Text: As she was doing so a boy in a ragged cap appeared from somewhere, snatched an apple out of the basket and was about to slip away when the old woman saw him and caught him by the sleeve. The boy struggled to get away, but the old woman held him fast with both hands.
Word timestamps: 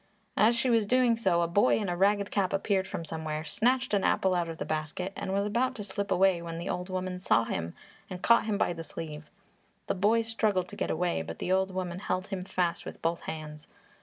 As 0.35 0.55
she 0.55 0.71
was 0.71 0.87
doing 0.87 1.15
so 1.15 1.43
a 1.43 1.47
boy 1.47 1.77
in 1.77 1.87
a 1.87 1.95
ragged 1.95 2.31
cap 2.31 2.53
appeared 2.53 2.87
from 2.87 3.05
somewhere, 3.05 3.43
snatched 3.43 3.93
an 3.93 4.03
apple 4.03 4.33
out 4.33 4.49
of 4.49 4.57
the 4.57 4.65
basket 4.65 5.13
and 5.15 5.31
was 5.31 5.45
about 5.45 5.75
to 5.75 5.83
slip 5.83 6.09
away 6.09 6.41
when 6.41 6.57
the 6.57 6.69
old 6.69 6.89
woman 6.89 7.19
saw 7.19 7.43
him 7.43 7.75
and 8.09 8.23
caught 8.23 8.45
him 8.47 8.57
by 8.57 8.73
the 8.73 8.83
sleeve. 8.83 9.29
The 9.85 9.93
boy 9.93 10.23
struggled 10.23 10.69
to 10.69 10.75
get 10.75 10.89
away, 10.89 11.21
but 11.21 11.37
the 11.37 11.51
old 11.51 11.69
woman 11.69 11.99
held 11.99 12.25
him 12.29 12.41
fast 12.41 12.83
with 12.83 12.99
both 13.03 13.19
hands. 13.29 13.67